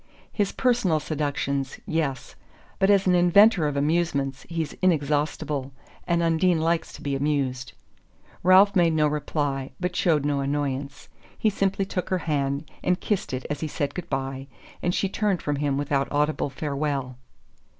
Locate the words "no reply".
8.93-9.73